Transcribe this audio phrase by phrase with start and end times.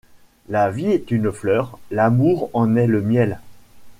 [0.49, 3.39] La vie est une fleur, l’amour en est le miel.